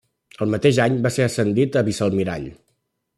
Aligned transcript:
Al 0.45 0.53
mateix 0.55 0.79
any 0.85 0.95
va 1.03 1.11
ser 1.17 1.27
ascendit 1.27 1.77
a 1.83 1.87
vicealmirall. 1.91 2.49